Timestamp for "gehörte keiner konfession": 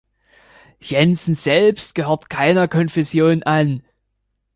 1.93-3.43